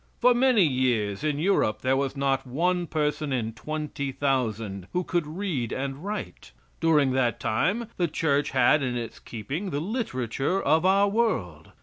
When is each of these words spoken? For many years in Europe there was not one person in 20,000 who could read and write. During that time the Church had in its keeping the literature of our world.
For 0.19 0.33
many 0.33 0.63
years 0.63 1.23
in 1.23 1.37
Europe 1.37 1.81
there 1.83 1.95
was 1.95 2.17
not 2.17 2.47
one 2.47 2.87
person 2.87 3.31
in 3.31 3.53
20,000 3.53 4.87
who 4.93 5.03
could 5.03 5.27
read 5.27 5.71
and 5.71 6.03
write. 6.03 6.53
During 6.79 7.11
that 7.11 7.39
time 7.39 7.87
the 7.97 8.07
Church 8.07 8.49
had 8.49 8.81
in 8.81 8.97
its 8.97 9.19
keeping 9.19 9.69
the 9.69 9.79
literature 9.79 10.59
of 10.59 10.87
our 10.87 11.07
world. 11.07 11.69